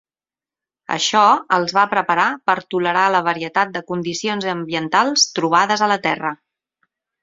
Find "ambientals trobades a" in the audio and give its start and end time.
4.59-5.95